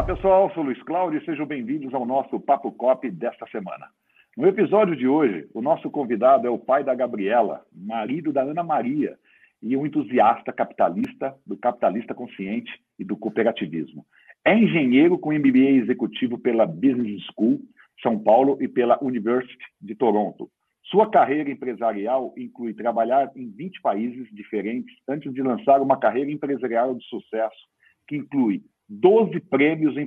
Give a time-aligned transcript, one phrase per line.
[0.00, 3.86] Olá pessoal, sou Luiz Cláudio e sejam bem-vindos ao nosso Papo Cop desta semana.
[4.34, 8.64] No episódio de hoje, o nosso convidado é o pai da Gabriela, marido da Ana
[8.64, 9.18] Maria
[9.62, 14.06] e um entusiasta capitalista, do capitalista consciente e do cooperativismo.
[14.42, 17.60] É engenheiro com MBA executivo pela Business School
[18.02, 20.50] São Paulo e pela University de Toronto.
[20.84, 26.94] Sua carreira empresarial inclui trabalhar em 20 países diferentes antes de lançar uma carreira empresarial
[26.94, 27.68] de sucesso
[28.08, 30.02] que inclui 12 prêmios de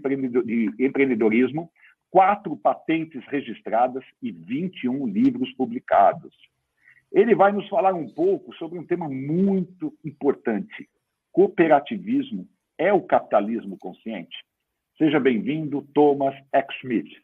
[0.77, 1.71] empreendedorismo,
[2.11, 6.35] quatro patentes registradas e 21 livros publicados.
[7.09, 10.89] Ele vai nos falar um pouco sobre um tema muito importante:
[11.31, 12.45] cooperativismo
[12.77, 14.35] é o capitalismo consciente?
[14.97, 16.75] Seja bem-vindo, Thomas X.
[16.81, 17.23] Schmidt.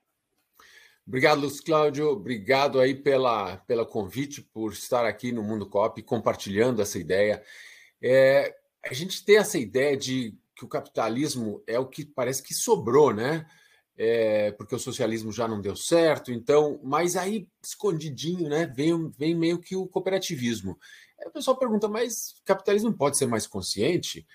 [1.05, 2.07] Obrigado, Luiz Cláudio.
[2.09, 7.43] Obrigado aí pela, pela convite, por estar aqui no Mundo Cop, compartilhando essa ideia.
[8.01, 8.55] É,
[8.85, 13.13] a gente tem essa ideia de que o capitalismo é o que parece que sobrou,
[13.13, 13.45] né?
[13.97, 18.65] É, porque o socialismo já não deu certo, então, mas aí escondidinho, né?
[18.67, 20.77] Vem, vem meio que o cooperativismo.
[21.19, 24.27] Aí o pessoal pergunta, mas capitalismo pode ser mais consciente?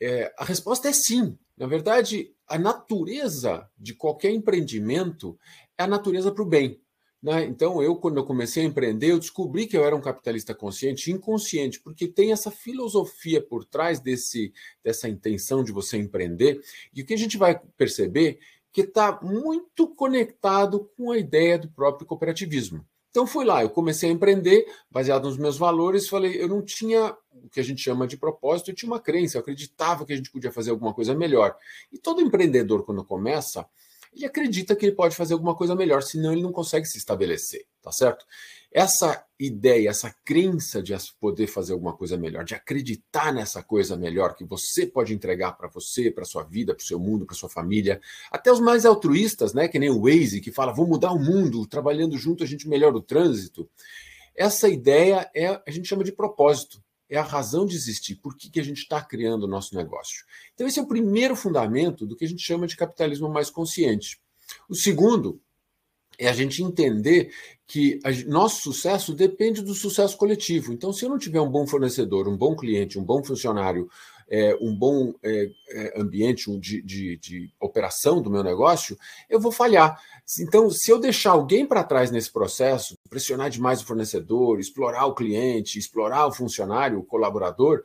[0.00, 1.36] É, a resposta é sim.
[1.56, 5.38] Na verdade, a natureza de qualquer empreendimento
[5.76, 6.80] é a natureza para o bem.
[7.22, 7.44] Né?
[7.44, 11.10] Então, eu, quando eu comecei a empreender, eu descobri que eu era um capitalista consciente
[11.10, 16.60] e inconsciente, porque tem essa filosofia por trás desse, dessa intenção de você empreender.
[16.94, 18.38] E o que a gente vai perceber
[18.72, 22.84] que está muito conectado com a ideia do próprio cooperativismo.
[23.08, 27.16] Então fui lá, eu comecei a empreender baseado nos meus valores, falei, eu não tinha
[27.32, 30.16] o que a gente chama de propósito, eu tinha uma crença, eu acreditava que a
[30.16, 31.56] gente podia fazer alguma coisa melhor.
[31.90, 33.66] E todo empreendedor quando começa,
[34.16, 37.66] ele acredita que ele pode fazer alguma coisa melhor, senão ele não consegue se estabelecer,
[37.82, 38.24] tá certo?
[38.72, 44.34] Essa ideia, essa crença de poder fazer alguma coisa melhor, de acreditar nessa coisa melhor
[44.34, 47.50] que você pode entregar para você, para sua vida, para o seu mundo, para sua
[47.50, 48.00] família,
[48.30, 51.66] até os mais altruístas, né, que nem o Waze, que fala, vou mudar o mundo,
[51.66, 53.68] trabalhando junto a gente melhora o trânsito.
[54.34, 58.50] Essa ideia é a gente chama de propósito é a razão de existir, por que,
[58.50, 60.24] que a gente está criando o nosso negócio.
[60.54, 64.20] Então, esse é o primeiro fundamento do que a gente chama de capitalismo mais consciente.
[64.68, 65.40] O segundo
[66.18, 67.32] é a gente entender
[67.66, 70.72] que a, nosso sucesso depende do sucesso coletivo.
[70.72, 73.88] Então, se eu não tiver um bom fornecedor, um bom cliente, um bom funcionário,
[74.28, 79.52] é, um bom é, é, ambiente de, de, de, operação do meu negócio, eu vou
[79.52, 80.00] falhar.
[80.40, 85.14] Então, se eu deixar alguém para trás nesse processo, pressionar demais o fornecedor, explorar o
[85.14, 87.82] cliente, explorar o funcionário, o colaborador,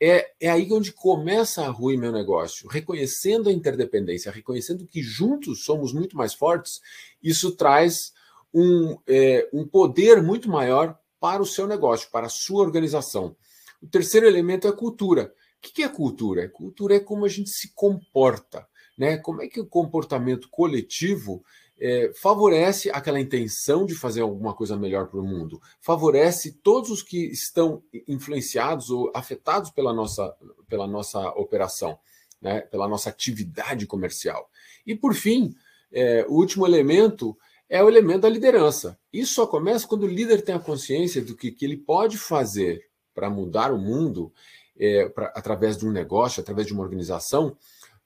[0.00, 2.68] é, é aí onde começa a ruir meu negócio.
[2.68, 6.80] Reconhecendo a interdependência, reconhecendo que juntos somos muito mais fortes,
[7.22, 8.12] isso traz
[8.52, 13.34] um, é, um poder muito maior para o seu negócio, para a sua organização.
[13.82, 15.34] O terceiro elemento é cultura.
[15.58, 16.48] O que é cultura?
[16.48, 19.16] Cultura é como a gente se comporta, né?
[19.16, 21.42] Como é que o comportamento coletivo
[21.78, 27.02] é, favorece aquela intenção de fazer alguma coisa melhor para o mundo, favorece todos os
[27.02, 30.34] que estão influenciados ou afetados pela nossa,
[30.68, 31.98] pela nossa operação,
[32.40, 32.60] né?
[32.60, 34.48] pela nossa atividade comercial.
[34.86, 35.54] E por fim,
[35.92, 37.36] é, o último elemento
[37.68, 38.98] é o elemento da liderança.
[39.12, 42.88] Isso só começa quando o líder tem a consciência do que, que ele pode fazer
[43.14, 44.32] para mudar o mundo
[44.78, 47.56] é, pra, através de um negócio, através de uma organização,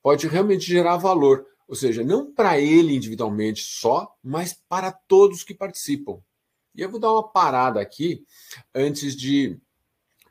[0.03, 1.47] pode realmente gerar valor.
[1.69, 6.21] Ou seja, não para ele individualmente só, mas para todos que participam.
[6.75, 8.25] E eu vou dar uma parada aqui
[8.75, 9.61] antes de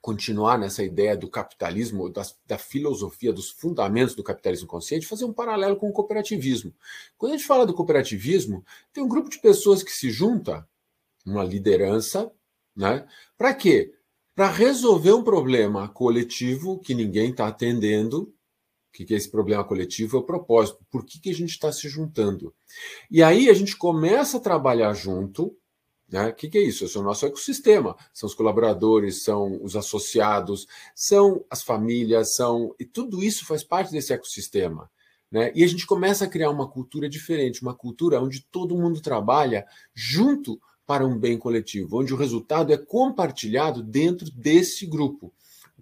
[0.01, 5.33] continuar nessa ideia do capitalismo, da, da, filosofia, dos fundamentos do capitalismo consciente, fazer um
[5.33, 6.73] paralelo com o cooperativismo.
[7.17, 10.67] Quando a gente fala do cooperativismo, tem um grupo de pessoas que se junta,
[11.25, 12.31] uma liderança,
[12.75, 13.05] né?
[13.37, 13.93] Para quê?
[14.37, 18.31] para resolver um problema coletivo que ninguém está atendendo.
[18.97, 20.17] Que, que é esse problema coletivo?
[20.17, 20.83] É o propósito.
[20.89, 22.51] Por que, que a gente está se juntando?
[23.11, 25.55] E aí a gente começa a trabalhar junto.
[26.09, 26.29] Né?
[26.29, 26.83] O que, que é isso?
[26.83, 27.95] Esse é o nosso ecossistema.
[28.11, 32.73] São os colaboradores, são os associados, são as famílias, são.
[32.79, 34.89] E tudo isso faz parte desse ecossistema.
[35.31, 35.51] Né?
[35.53, 39.63] E a gente começa a criar uma cultura diferente, uma cultura onde todo mundo trabalha
[39.93, 45.31] junto para um bem coletivo, onde o resultado é compartilhado dentro desse grupo.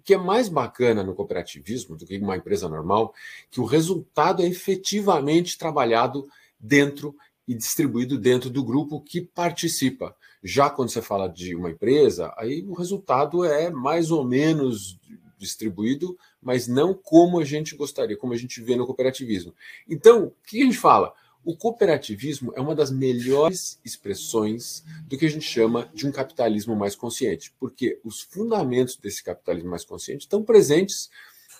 [0.06, 3.12] Que é mais bacana no cooperativismo do que uma empresa normal,
[3.50, 6.26] que o resultado é efetivamente trabalhado
[6.58, 7.14] dentro
[7.46, 10.16] e distribuído dentro do grupo que participa.
[10.42, 14.98] Já quando você fala de uma empresa, aí o resultado é mais ou menos
[15.36, 19.52] distribuído, mas não como a gente gostaria, como a gente vê no cooperativismo.
[19.88, 21.12] Então, o que a gente fala?
[21.46, 26.74] O cooperativismo é uma das melhores expressões do que a gente chama de um capitalismo
[26.74, 31.08] mais consciente, porque os fundamentos desse capitalismo mais consciente estão presentes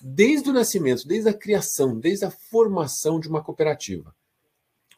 [0.03, 4.13] desde o nascimento, desde a criação, desde a formação de uma cooperativa.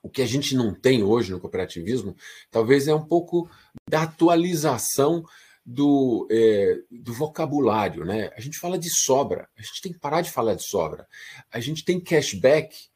[0.03, 2.17] O que a gente não tem hoje no cooperativismo,
[2.51, 3.47] talvez é um pouco
[3.87, 5.23] da atualização
[5.67, 8.07] do, é, do vocabulário.
[8.07, 8.31] Né?
[8.35, 11.07] A gente fala de sobra, a gente tem que parar de falar de sobra.
[11.53, 12.88] A gente tem cashback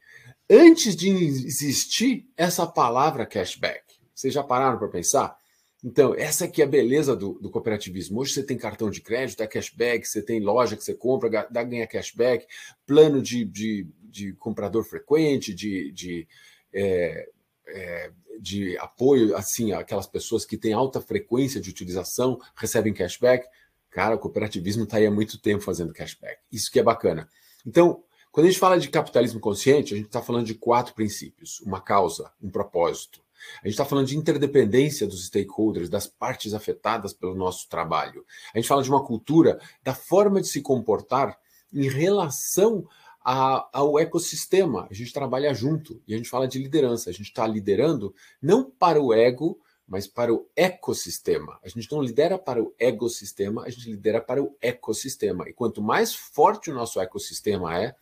[0.53, 3.83] antes de existir essa palavra cashback.
[4.15, 5.35] Vocês já pararam para pensar?
[5.83, 8.21] Então, essa aqui é a beleza do, do, cooperativismo.
[8.21, 11.63] Hoje você tem cartão de crédito, é cashback, você tem loja que você compra, dá,
[11.65, 12.47] ganha cashback,
[12.87, 16.29] plano de, de, de comprador frequente, de, de,
[16.73, 17.29] é,
[17.67, 23.45] é, de apoio, assim, aquelas pessoas que têm alta frequência de utilização, recebem cashback.
[23.91, 26.39] Cara, o cooperativismo está aí há muito tempo fazendo cashback.
[26.53, 27.29] Isso que é bacana.
[27.67, 31.61] Então, quando a gente fala de capitalismo consciente, a gente está falando de quatro princípios:
[31.61, 33.23] uma causa, um propósito,
[33.63, 38.25] a gente está falando de interdependência dos stakeholders, das partes afetadas pelo nosso trabalho.
[38.55, 41.39] A gente fala de uma cultura da forma de se comportar
[41.73, 42.87] em relação
[43.25, 44.87] a, ao ecossistema.
[44.91, 47.11] A gente trabalha junto e a gente fala de liderança.
[47.11, 51.59] A gente está liderando não para o ego, mas para o ecossistema.
[51.63, 55.49] A gente não lidera para o ecossistema, a gente lidera para o ecossistema.
[55.49, 57.95] E quanto mais forte o nosso ecossistema é,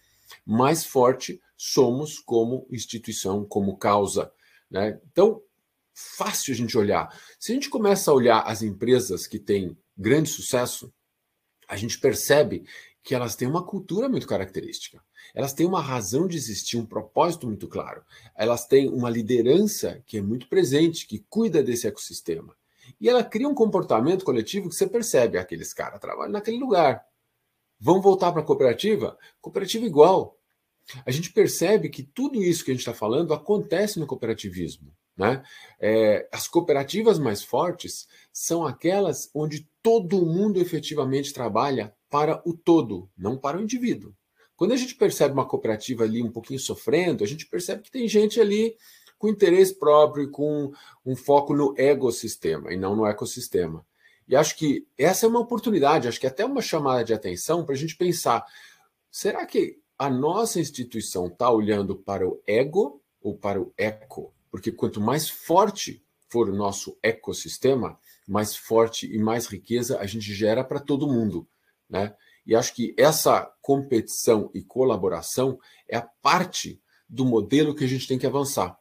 [0.44, 4.32] mais forte somos como instituição, como causa.
[4.71, 4.99] Né?
[5.11, 5.43] Então,
[5.93, 7.15] fácil a gente olhar.
[7.38, 10.93] Se a gente começa a olhar as empresas que têm grande sucesso,
[11.69, 12.65] a gente percebe
[13.03, 15.03] que elas têm uma cultura muito característica.
[15.35, 18.03] Elas têm uma razão de existir, um propósito muito claro.
[18.35, 22.56] Elas têm uma liderança que é muito presente, que cuida desse ecossistema.
[23.00, 27.05] E ela cria um comportamento coletivo que você percebe, aqueles caras trabalham naquele lugar.
[27.81, 29.17] Vão voltar para a cooperativa?
[29.41, 30.37] Cooperativa igual
[31.05, 34.93] a gente percebe que tudo isso que a gente está falando acontece no cooperativismo.
[35.17, 35.43] Né?
[35.79, 43.09] É, as cooperativas mais fortes são aquelas onde todo mundo efetivamente trabalha para o todo,
[43.17, 44.15] não para o indivíduo.
[44.56, 48.06] Quando a gente percebe uma cooperativa ali um pouquinho sofrendo, a gente percebe que tem
[48.09, 48.76] gente ali
[49.19, 50.73] com interesse próprio e com
[51.05, 53.87] um foco no ecossistema e não no ecossistema.
[54.31, 57.75] E acho que essa é uma oportunidade, acho que até uma chamada de atenção para
[57.75, 58.47] a gente pensar:
[59.11, 64.32] será que a nossa instituição está olhando para o ego ou para o eco?
[64.49, 67.99] Porque quanto mais forte for o nosso ecossistema,
[68.29, 71.44] mais forte e mais riqueza a gente gera para todo mundo,
[71.88, 72.15] né?
[72.47, 78.06] E acho que essa competição e colaboração é a parte do modelo que a gente
[78.06, 78.79] tem que avançar.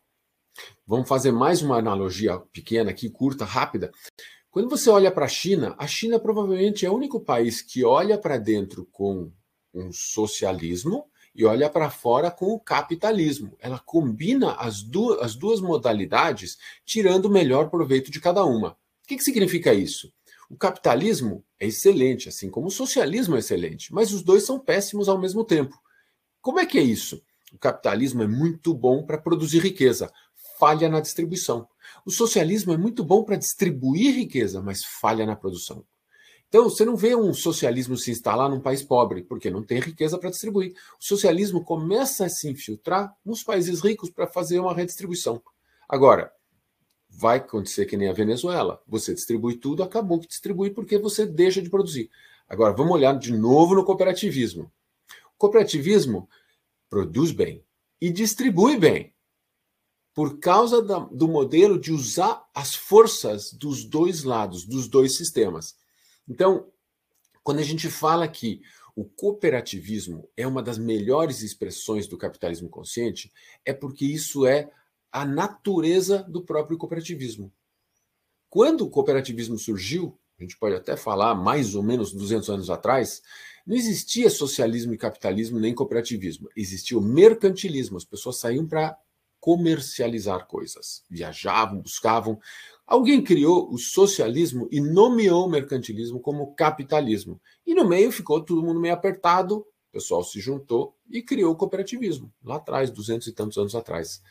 [0.85, 3.91] Vamos fazer mais uma analogia pequena aqui, curta, rápida.
[4.51, 8.17] Quando você olha para a China, a China provavelmente é o único país que olha
[8.17, 9.31] para dentro com
[9.71, 11.05] um socialismo
[11.35, 13.55] e olha para fora com o capitalismo.
[13.59, 18.71] Ela combina as duas, as duas modalidades, tirando o melhor proveito de cada uma.
[18.71, 20.11] O que, que significa isso?
[20.49, 25.07] O capitalismo é excelente, assim como o socialismo é excelente, mas os dois são péssimos
[25.07, 25.79] ao mesmo tempo.
[26.41, 27.21] Como é que é isso?
[27.53, 30.11] O capitalismo é muito bom para produzir riqueza,
[30.59, 31.67] falha na distribuição.
[32.05, 35.85] O socialismo é muito bom para distribuir riqueza, mas falha na produção.
[36.49, 40.17] Então, você não vê um socialismo se instalar num país pobre, porque não tem riqueza
[40.17, 40.73] para distribuir.
[40.99, 45.41] O socialismo começa a se infiltrar nos países ricos para fazer uma redistribuição.
[45.87, 46.31] Agora,
[47.07, 48.81] vai acontecer que nem a Venezuela.
[48.87, 52.09] Você distribui tudo, acabou que distribui porque você deixa de produzir.
[52.47, 54.71] Agora, vamos olhar de novo no cooperativismo.
[55.35, 56.27] O cooperativismo
[56.89, 57.63] produz bem
[58.01, 59.13] e distribui bem
[60.13, 65.75] por causa da, do modelo de usar as forças dos dois lados, dos dois sistemas.
[66.27, 66.67] Então,
[67.43, 68.61] quando a gente fala que
[68.95, 73.31] o cooperativismo é uma das melhores expressões do capitalismo consciente,
[73.63, 74.69] é porque isso é
[75.11, 77.51] a natureza do próprio cooperativismo.
[78.49, 83.21] Quando o cooperativismo surgiu, a gente pode até falar mais ou menos 200 anos atrás,
[83.65, 86.49] não existia socialismo e capitalismo nem cooperativismo.
[86.55, 87.97] Existia o mercantilismo.
[87.97, 88.97] As pessoas saíam para
[89.39, 92.39] comercializar coisas, viajavam, buscavam
[92.89, 97.39] Alguém criou o socialismo e nomeou o mercantilismo como capitalismo.
[97.63, 101.55] E no meio ficou todo mundo meio apertado, o pessoal se juntou e criou o
[101.55, 104.23] cooperativismo, lá atrás, duzentos e tantos anos atrás.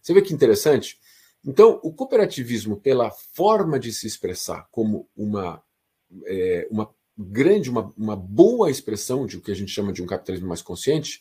[0.00, 0.96] Você vê que interessante?
[1.44, 5.60] Então, o cooperativismo, pela forma de se expressar como uma,
[6.26, 10.06] é, uma grande, uma, uma boa expressão de o que a gente chama de um
[10.06, 11.20] capitalismo mais consciente,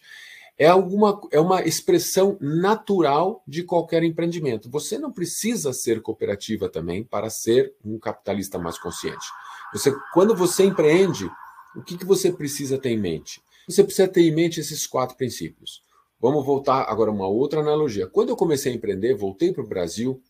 [0.58, 4.70] é, alguma, é uma expressão natural de qualquer empreendimento.
[4.70, 9.26] Você não precisa ser cooperativa também para ser um capitalista mais consciente.
[9.74, 11.30] Você, quando você empreende,
[11.76, 13.42] o que, que você precisa ter em mente?
[13.68, 15.82] Você precisa ter em mente esses quatro princípios.
[16.20, 18.08] Vamos voltar agora a uma outra analogia.
[18.08, 20.22] Quando eu comecei a empreender, voltei para o Brasil,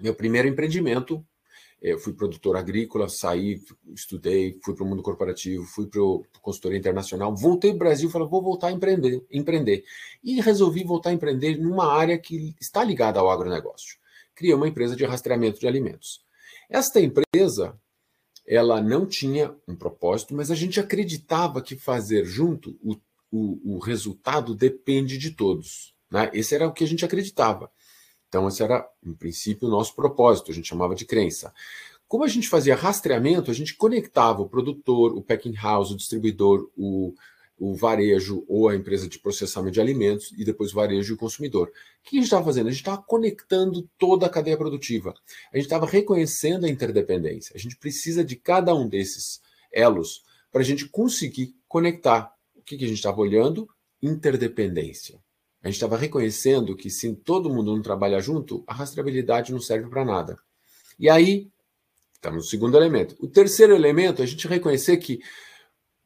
[0.00, 1.24] meu primeiro empreendimento
[1.84, 3.60] Eu fui produtor agrícola, saí,
[3.94, 8.08] estudei, fui para o mundo corporativo, fui para o consultoria internacional, voltei para o Brasil
[8.08, 9.84] e falei, vou voltar a empreender, empreender.
[10.24, 13.98] E resolvi voltar a empreender numa área que está ligada ao agronegócio.
[14.34, 16.24] Criei uma empresa de rastreamento de alimentos.
[16.70, 17.78] Esta empresa,
[18.46, 22.96] ela não tinha um propósito, mas a gente acreditava que fazer junto o,
[23.30, 25.94] o, o resultado depende de todos.
[26.10, 26.30] Né?
[26.32, 27.70] Esse era o que a gente acreditava.
[28.34, 31.54] Então, esse era, em princípio, o nosso propósito, a gente chamava de crença.
[32.08, 36.68] Como a gente fazia rastreamento, a gente conectava o produtor, o packing house, o distribuidor,
[36.76, 37.14] o,
[37.56, 41.16] o varejo ou a empresa de processamento de alimentos e depois o varejo e o
[41.16, 41.68] consumidor.
[41.68, 41.72] O
[42.02, 42.66] que a gente estava fazendo?
[42.66, 45.14] A gente estava conectando toda a cadeia produtiva.
[45.52, 47.54] A gente estava reconhecendo a interdependência.
[47.54, 49.40] A gente precisa de cada um desses
[49.72, 52.34] elos para a gente conseguir conectar.
[52.56, 53.68] O que, que a gente estava olhando?
[54.02, 55.22] Interdependência.
[55.64, 59.88] A gente estava reconhecendo que se todo mundo não trabalha junto, a rastreabilidade não serve
[59.88, 60.38] para nada.
[60.98, 61.48] E aí,
[62.12, 63.16] estamos no segundo elemento.
[63.18, 65.20] O terceiro elemento é a gente reconhecer que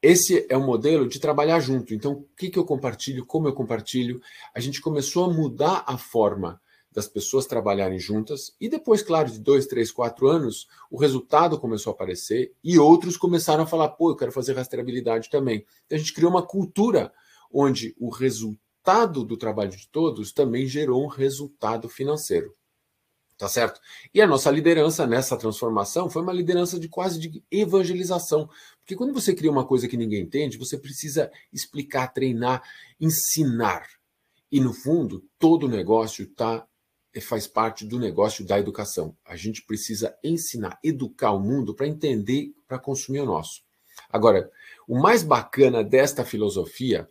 [0.00, 1.92] esse é o modelo de trabalhar junto.
[1.92, 4.22] Então, o que, que eu compartilho, como eu compartilho.
[4.54, 6.60] A gente começou a mudar a forma
[6.92, 11.90] das pessoas trabalharem juntas, e depois, claro, de dois, três, quatro anos, o resultado começou
[11.90, 15.66] a aparecer e outros começaram a falar: pô, eu quero fazer rastreabilidade também.
[15.84, 17.12] Então, a gente criou uma cultura
[17.52, 22.54] onde o resultado resultado do trabalho de todos também gerou um resultado financeiro.
[23.36, 23.80] Tá certo?
[24.12, 28.48] E a nossa liderança nessa transformação foi uma liderança de quase de evangelização.
[28.80, 32.62] Porque quando você cria uma coisa que ninguém entende, você precisa explicar, treinar,
[32.98, 33.86] ensinar.
[34.50, 36.66] E no fundo, todo negócio tá
[37.20, 39.16] faz parte do negócio da educação.
[39.24, 43.62] A gente precisa ensinar, educar o mundo para entender, para consumir o nosso.
[44.08, 44.48] Agora,
[44.86, 47.10] o mais bacana desta filosofia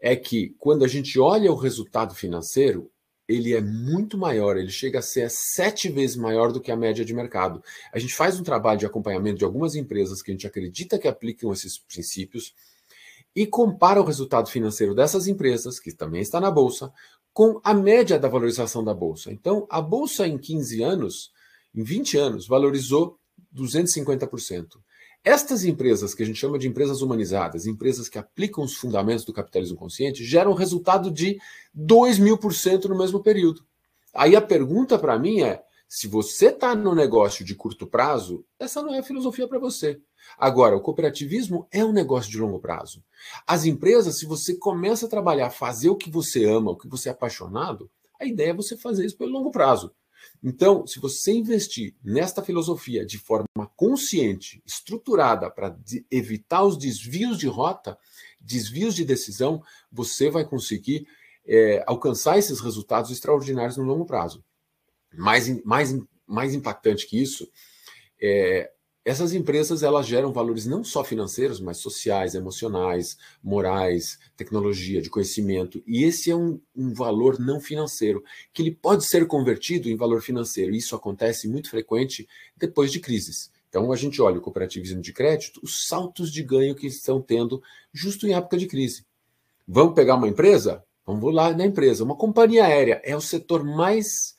[0.00, 2.90] é que quando a gente olha o resultado financeiro,
[3.28, 7.04] ele é muito maior, ele chega a ser sete vezes maior do que a média
[7.04, 7.62] de mercado.
[7.92, 11.08] A gente faz um trabalho de acompanhamento de algumas empresas que a gente acredita que
[11.08, 12.54] aplicam esses princípios
[13.34, 16.92] e compara o resultado financeiro dessas empresas, que também está na bolsa,
[17.32, 19.30] com a média da valorização da bolsa.
[19.30, 21.32] Então, a bolsa em 15 anos,
[21.74, 23.18] em 20 anos, valorizou
[23.54, 24.78] 250%.
[25.26, 29.32] Estas empresas, que a gente chama de empresas humanizadas, empresas que aplicam os fundamentos do
[29.32, 31.36] capitalismo consciente, geram resultado de
[31.74, 33.66] 2 mil por cento no mesmo período.
[34.14, 38.80] Aí a pergunta para mim é: se você está no negócio de curto prazo, essa
[38.80, 40.00] não é a filosofia para você.
[40.38, 43.02] Agora, o cooperativismo é um negócio de longo prazo.
[43.44, 47.08] As empresas, se você começa a trabalhar, fazer o que você ama, o que você
[47.08, 47.90] é apaixonado,
[48.20, 49.92] a ideia é você fazer isso pelo longo prazo.
[50.42, 55.76] Então, se você investir nesta filosofia de forma consciente, estruturada, para
[56.10, 57.98] evitar os desvios de rota,
[58.40, 61.06] desvios de decisão, você vai conseguir
[61.46, 64.44] é, alcançar esses resultados extraordinários no longo prazo.
[65.14, 65.96] Mais, mais,
[66.26, 67.48] mais impactante que isso,
[68.20, 68.70] é,
[69.06, 75.80] essas empresas elas geram valores não só financeiros, mas sociais, emocionais, morais, tecnologia, de conhecimento.
[75.86, 80.22] E esse é um, um, valor não financeiro, que ele pode ser convertido em valor
[80.22, 80.74] financeiro.
[80.74, 83.52] Isso acontece muito frequente depois de crises.
[83.68, 87.62] Então a gente olha o cooperativismo de crédito, os saltos de ganho que estão tendo
[87.92, 89.06] justo em época de crise.
[89.68, 90.82] Vamos pegar uma empresa?
[91.06, 92.02] Vamos lá na empresa.
[92.02, 94.34] Uma companhia aérea é o setor mais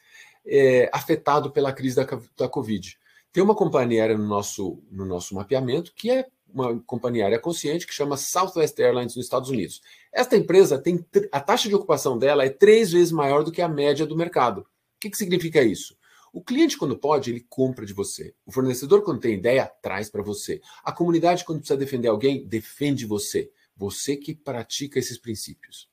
[0.46, 2.06] é, afetado pela crise da,
[2.38, 2.98] da Covid.
[3.38, 7.86] Tem uma companhia aérea no nosso, no nosso mapeamento que é uma companhia aérea consciente
[7.86, 9.79] que chama Southwest Airlines nos Estados Unidos.
[10.12, 13.70] Esta empresa tem a taxa de ocupação dela é três vezes maior do que a
[13.70, 14.62] média do mercado.
[14.62, 14.65] O
[15.00, 15.96] que, que significa isso?
[16.34, 18.34] O cliente, quando pode, ele compra de você.
[18.44, 20.60] O fornecedor, quando tem ideia, traz para você.
[20.84, 23.51] A comunidade, quando precisa defender alguém, defende você.
[23.75, 25.88] Você que pratica esses princípios.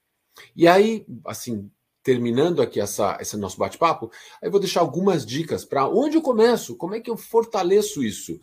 [0.56, 1.70] E aí, assim,
[2.04, 6.76] terminando aqui essa, esse nosso bate-papo, eu vou deixar algumas dicas para onde eu começo,
[6.76, 8.38] como é que eu fortaleço isso.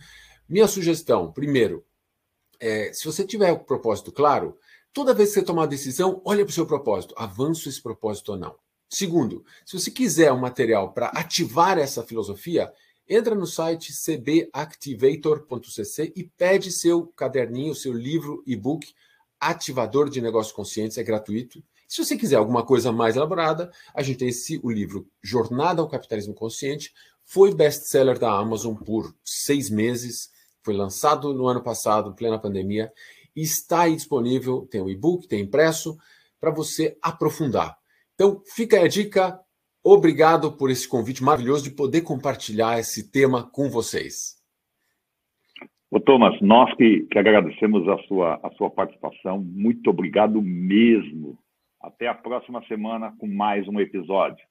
[0.49, 1.85] Minha sugestão, primeiro,
[2.59, 4.57] é, se você tiver o propósito claro,
[4.91, 8.33] toda vez que você tomar uma decisão, olha para o seu propósito, avanço esse propósito
[8.33, 8.55] ou não.
[8.89, 12.73] Segundo, se você quiser um material para ativar essa filosofia,
[13.07, 18.93] entra no site cbactivator.cc e pede seu caderninho, seu livro e-book
[19.39, 21.63] Ativador de Negócios Conscientes, é gratuito.
[21.91, 25.89] Se você quiser alguma coisa mais elaborada, a gente tem esse, o livro Jornada ao
[25.89, 26.93] Capitalismo Consciente,
[27.25, 30.29] foi best-seller da Amazon por seis meses,
[30.63, 32.89] foi lançado no ano passado, plena pandemia,
[33.35, 35.97] e está aí disponível, tem o e-book, tem impresso,
[36.39, 37.77] para você aprofundar.
[38.15, 39.37] Então, fica aí a dica.
[39.83, 44.41] Obrigado por esse convite maravilhoso de poder compartilhar esse tema com vocês.
[45.89, 49.43] Ô, Thomas, nós que, que agradecemos a sua, a sua participação.
[49.43, 51.37] Muito obrigado mesmo.
[51.81, 54.50] Até a próxima semana com mais um episódio.